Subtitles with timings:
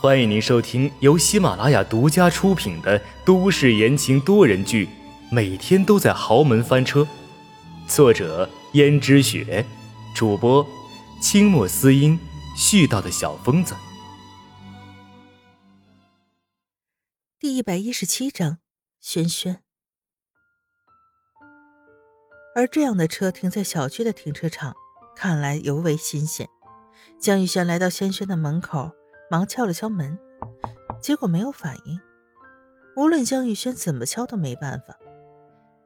[0.00, 4.86] 欢迎您收听由喜马拉雅独家出品的都市言情多人剧
[5.30, 7.00] 《每天都在豪门翻车》，
[7.88, 9.64] 作者：胭脂雪，
[10.14, 10.66] 主播：
[11.22, 12.18] 清墨思音，
[12.54, 13.74] 絮叨的小疯子。
[17.38, 18.58] 第一百一十七章，
[19.00, 19.62] 轩轩。
[22.54, 24.74] 而这样的车停在小区的停车场，
[25.16, 26.46] 看来尤为新鲜。
[27.18, 28.92] 江玉轩来到轩轩的门口。
[29.34, 30.16] 忙敲了敲门，
[31.00, 32.00] 结果没有反应。
[32.94, 34.96] 无论江玉轩怎么敲都没办法。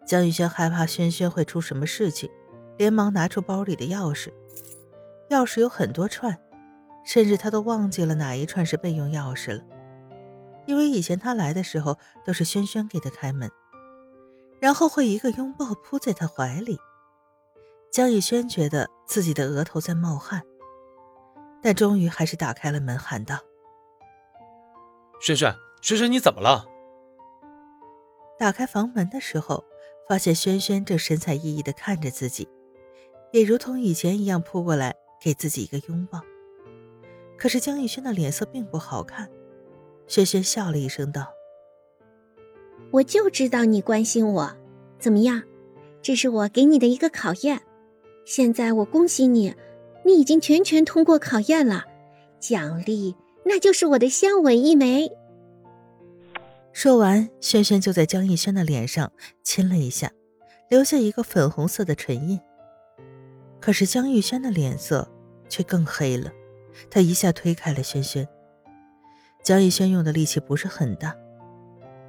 [0.04, 2.28] 江玉轩害怕轩轩会出什么事情，
[2.76, 4.30] 连忙拿出包里的钥匙。
[5.30, 6.38] 钥匙有很多串，
[7.06, 9.64] 甚至他都忘记了哪一串是备用钥匙了。
[10.66, 13.50] 因为以前他来的时候都是轩轩给他开门，
[14.60, 16.78] 然后会一个拥抱扑在他怀里。
[17.90, 20.42] 江玉轩觉得自己的额头在冒汗。
[21.68, 23.40] 但终于还是打开了门，喊道
[25.20, 26.66] ：“轩轩，轩轩，你怎么了？”
[28.40, 29.62] 打开房门的时候，
[30.08, 32.48] 发现轩轩正神采奕奕的看着自己，
[33.32, 36.22] 也如同以前一样扑过来给自己一个拥抱。
[37.36, 39.28] 可是江逸轩的脸色并不好看，
[40.06, 41.26] 轩轩笑了一声道
[42.92, 44.56] ：“我就知道你关心我，
[44.98, 45.42] 怎么样？
[46.00, 47.60] 这是我给你的一个考验，
[48.24, 49.54] 现在我恭喜你。”
[50.08, 51.84] 你已经全权通过考验了，
[52.40, 53.14] 奖励
[53.44, 55.12] 那就是我的香吻一枚。
[56.72, 60.10] 说完，轩轩就在江逸轩的脸上亲了一下，
[60.70, 62.40] 留下一个粉红色的唇印。
[63.60, 65.06] 可是江逸轩的脸色
[65.46, 66.32] 却更黑了，
[66.90, 68.26] 他一下推开了轩轩。
[69.44, 71.14] 江逸轩用的力气不是很大，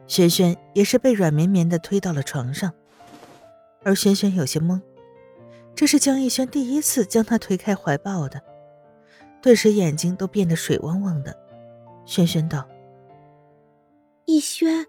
[0.07, 2.71] 轩轩也是被软绵绵的推到了床上，
[3.83, 4.79] 而轩轩有些懵。
[5.79, 8.43] 这是江逸轩第一次将他推开怀抱的，
[9.41, 11.33] 顿时眼睛都变得水汪汪的。
[12.03, 12.67] 轩轩道
[14.27, 14.85] ：“逸轩，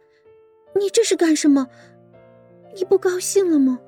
[0.74, 1.68] 你这是干什么？
[2.74, 3.78] 你不高兴了吗？”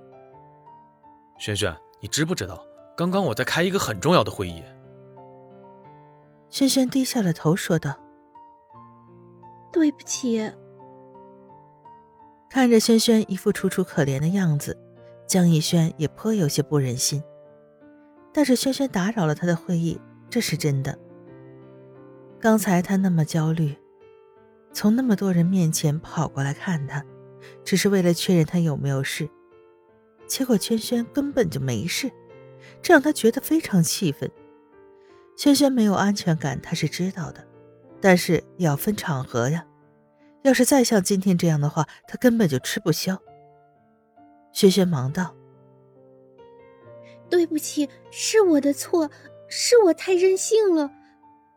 [1.41, 2.65] 轩轩，你知不知道，
[2.97, 4.63] 刚刚我在开一个很重要的会议。
[6.51, 7.99] 轩轩低下了头说道
[9.75, 10.53] ：“对不起。”
[12.49, 14.79] 看着轩轩一副楚楚可怜的样子。
[15.33, 17.23] 江逸轩也颇有些不忍心，
[18.35, 19.99] 但是轩轩打扰了他的会议，
[20.29, 20.99] 这是真的。
[22.39, 23.75] 刚才他那么焦虑，
[24.75, 27.03] 从那么多人面前跑过来看他，
[27.65, 29.27] 只是为了确认他有没有事，
[30.27, 32.13] 结果轩轩根本就没事，
[32.83, 34.31] 这让他觉得非常气愤。
[35.39, 37.43] 轩轩没有安全感，他是知道的，
[38.03, 39.65] 但是也要分场合呀。
[40.43, 43.19] 要是再像今天这样的话，他根本就吃不消。
[44.53, 45.35] 轩轩忙道
[47.29, 49.11] ：“对不起，是我的错，
[49.49, 50.91] 是我太任性了。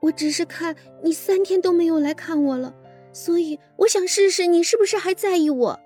[0.01, 2.73] 我只是看你三天都没有来看我了，
[3.11, 5.79] 所以我想试试你是不是还在意我。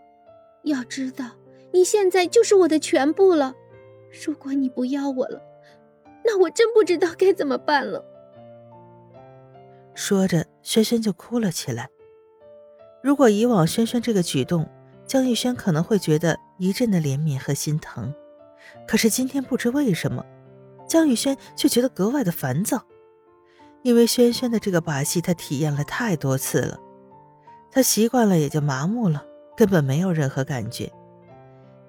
[0.63, 1.31] 要知道，
[1.71, 3.55] 你现在就是我的全部了。
[4.25, 5.41] 如果你不要我了，
[6.25, 8.03] 那我真不知道该怎么办了。”
[9.95, 11.89] 说着，轩轩就哭了起来。
[13.01, 14.69] 如果以往轩轩这个举动，
[15.05, 18.13] 江玉轩可能会觉得一阵的怜悯和心疼，
[18.85, 20.23] 可是今天不知为什么，
[20.87, 22.85] 江宇轩却觉得格外的烦躁，
[23.81, 26.77] 因为轩轩的这个把戏他体验了太多次了，
[27.71, 29.25] 他习惯了也就麻木了，
[29.55, 30.91] 根本没有任何感觉。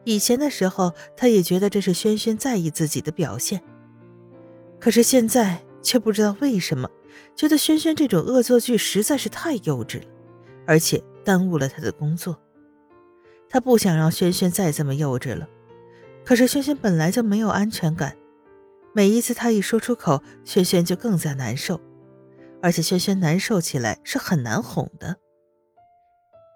[0.04, 3.60] 以前的时候，他也觉得这是轩轩在意自己的表现，
[4.78, 6.88] 可是现在却不知道为什么，
[7.34, 10.06] 觉得轩轩这种恶作剧实在是太幼稚了，
[10.64, 12.40] 而且耽误了他的工作。
[13.50, 15.48] 他不想让轩轩再这么幼稚了，
[16.24, 18.16] 可是轩轩本来就没有安全感，
[18.94, 21.80] 每一次他一说出口，轩轩就更加难受，
[22.62, 25.16] 而且轩轩难受起来是很难哄的。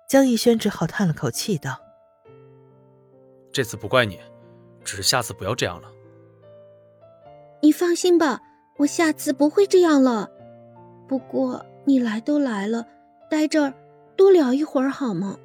[0.08, 1.80] 江逸轩只好叹了口气道
[3.50, 4.20] ：“这次不怪你，
[4.84, 5.90] 只是下次不要这样了。”
[7.60, 8.40] 你放心吧，
[8.76, 10.30] 我下次不会这样了。
[11.08, 12.86] 不过你来都来了，
[13.28, 13.74] 待这儿
[14.16, 15.36] 多聊一会儿好吗？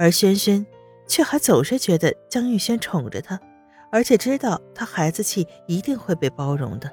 [0.00, 0.66] 而轩轩
[1.06, 3.38] 却还总是觉得江玉轩宠着他，
[3.92, 6.90] 而且知道他孩子气一定会被包容的。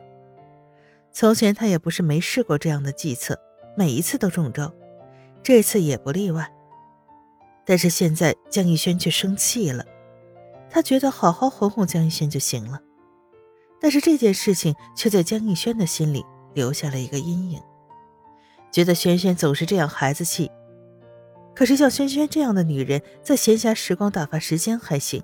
[1.13, 3.39] 从前他也不是没试过这样的计策，
[3.77, 4.73] 每一次都中招，
[5.41, 6.51] 这次也不例外。
[7.65, 9.85] 但是现在江玉轩却生气了，
[10.69, 12.81] 他觉得好好哄哄江玉轩就行了，
[13.79, 17.61] 但是这件事情却在江玉轩的心里留下了一个阴影，
[18.69, 20.51] 觉得轩轩总是这样孩子气。
[21.57, 25.23] 可是像萱萱这样的女人，在闲暇时光打发时间还行，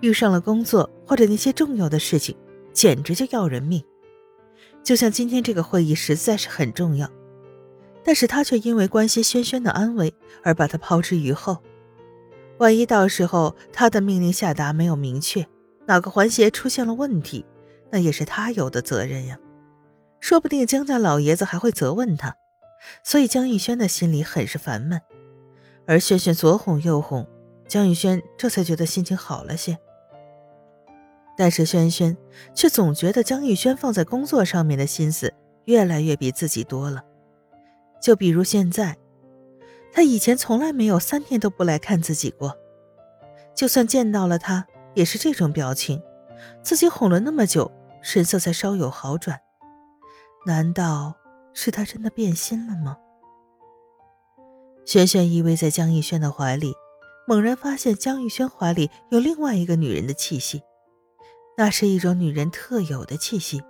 [0.00, 2.36] 遇上了工作或者那些重要的事情，
[2.72, 3.80] 简直就要人命。
[4.82, 7.08] 就像今天这个会议实在是很重要，
[8.02, 10.12] 但是他却因为关心萱萱的安危
[10.42, 11.62] 而把她抛之于后。
[12.58, 15.46] 万一到时候他的命令下达没有明确，
[15.86, 17.46] 哪个环节出现了问题，
[17.92, 19.38] 那也是他有的责任呀。
[20.18, 22.34] 说不定江家老爷子还会责问他，
[23.04, 25.00] 所以江玉轩的心里很是烦闷。
[25.86, 27.26] 而轩轩左哄右哄，
[27.68, 29.78] 江玉轩这才觉得心情好了些。
[31.36, 32.16] 但是轩轩
[32.54, 35.34] 却总觉得江玉轩放在工作上面的心思
[35.64, 37.02] 越来越比自己多了。
[38.00, 38.96] 就比如现在，
[39.92, 42.56] 他以前从来没有三天都不来看自己过，
[43.54, 46.02] 就算见到了他，也是这种表情。
[46.62, 47.72] 自己哄了那么久，
[48.02, 49.40] 神色才稍有好转。
[50.46, 51.14] 难道
[51.54, 52.96] 是他真的变心了吗？
[54.84, 56.74] 轩轩依偎在江逸轩的怀里，
[57.26, 60.62] 猛然发现江逸轩怀里有另外一个女人的气息。
[61.56, 63.62] 那是一种女人特有的气息，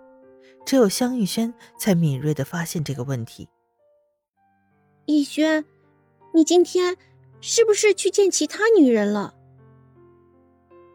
[0.65, 3.49] 只有香玉轩才敏锐的发现这个问题。
[5.07, 5.65] 逸轩，
[6.33, 6.97] 你今天
[7.41, 9.35] 是不是去见其他女人了？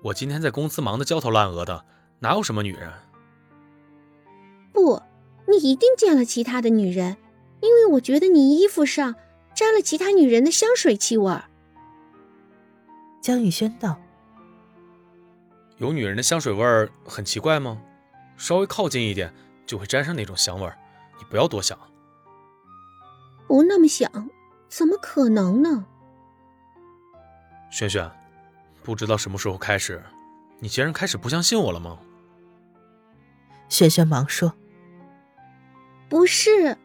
[0.04, 1.86] 我今天在公司忙得焦头烂额的，
[2.20, 2.92] 哪有什么女人？
[4.74, 5.02] 不，
[5.48, 7.18] 你一定见了其他的女人，
[7.62, 9.14] 因为我觉得你衣服上
[9.60, 11.38] 沾了其他女人的香水气味。
[13.20, 14.00] 江宇轩道。
[15.80, 17.78] 有女人的香水味儿很奇怪吗？
[18.38, 19.34] 稍微靠近一点
[19.66, 20.78] 就会沾上那种香味儿，
[21.18, 21.78] 你不要多想。
[23.50, 24.10] 不那么想，
[24.70, 25.86] 怎么可能呢？
[27.70, 28.10] 轩轩，
[28.82, 30.02] 不知道什么时候开始，
[30.60, 32.00] 你竟然开始不相信我了吗？
[33.68, 34.54] 轩轩忙说
[36.08, 36.78] ：“不是，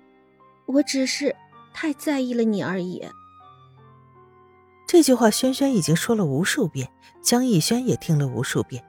[0.67, 1.37] 我只是
[1.75, 3.07] 太在意了你而已。”
[4.87, 6.89] 这句话，轩轩已经说了无数遍，
[7.21, 8.83] 江逸轩也听了无数遍。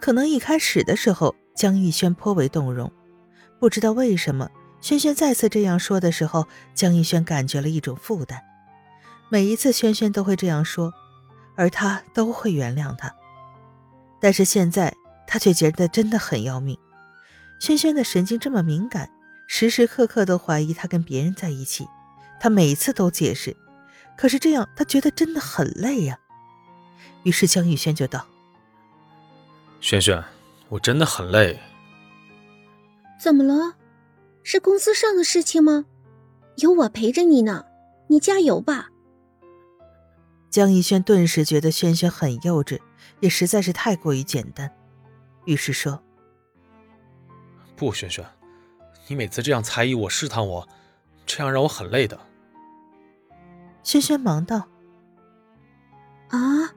[0.00, 2.90] 可能一开始的时候，江逸轩颇为动容，
[3.60, 4.50] 不知道为什么，
[4.80, 8.42] 轩轩再次这样说的时候，江逸轩感觉了一种负担。
[9.28, 10.92] 每一次轩轩都会这样说，
[11.54, 13.14] 而他都会原谅他。
[14.20, 14.92] 但是现在，
[15.26, 16.76] 他却觉得真的很要命。
[17.60, 19.08] 轩轩的神经这么敏感，
[19.54, 21.86] 时时刻刻都怀疑他跟别人在一起，
[22.40, 23.54] 他每次都解释。
[24.16, 26.18] 可是这样，他觉得真的很累呀。
[27.24, 28.26] 于是江玉轩就道
[29.78, 30.24] ：“轩轩，
[30.70, 31.60] 我真的很累。
[33.20, 33.76] 怎么了？
[34.42, 35.84] 是公司上的事情吗？
[36.56, 37.66] 有我陪着你呢，
[38.08, 38.88] 你加油吧。”
[40.48, 42.80] 江逸轩顿时觉得轩轩很幼稚，
[43.20, 44.74] 也实在是太过于简单，
[45.44, 46.02] 于是说
[47.76, 48.24] ：“不，轩轩，
[49.08, 50.68] 你每次这样猜疑我、试探我，
[51.26, 52.18] 这样让我很累的。”
[53.82, 54.68] 轩轩忙道
[56.30, 56.74] ：“啊，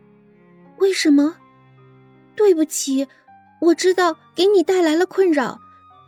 [0.77, 1.35] 为什么？
[2.35, 3.07] 对不起，
[3.61, 5.59] 我知道给你带来了困扰，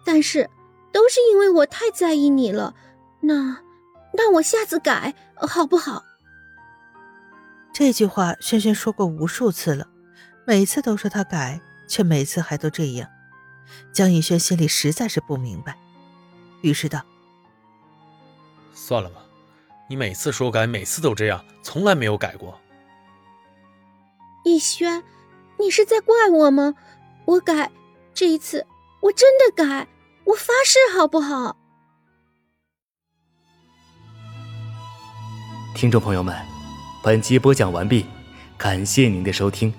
[0.03, 0.49] 但是
[0.91, 2.75] 都是因为我太在意你了。
[3.21, 3.61] 那，
[4.13, 6.03] 那我下次改好不好？”
[7.71, 9.87] 这句话轩轩说过无数次了，
[10.47, 13.07] 每次都说他改，却每次还都这样。
[13.93, 15.77] 江逸轩心里实在是不明白，
[16.67, 17.01] 于是道
[18.75, 19.21] ：“算了吧。”
[19.89, 22.59] 你每次说改，每次都这样，从来没有改过。
[24.43, 25.01] 逸轩，
[25.57, 26.75] 你是在怪我吗？
[27.23, 27.71] 我改，
[28.13, 28.67] 这一次
[28.99, 29.87] 我真的改，
[30.25, 31.55] 我发誓，好不好？
[35.73, 36.35] 听众朋友们，
[37.01, 38.05] 本集播讲完毕，
[38.57, 39.73] 感谢您的收听。